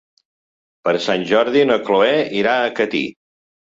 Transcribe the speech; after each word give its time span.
Per 0.87 0.93
Sant 1.07 1.27
Jordi 1.33 1.63
na 1.73 1.77
Cloè 1.91 2.17
irà 2.41 2.57
a 2.65 2.73
Catí. 2.81 3.07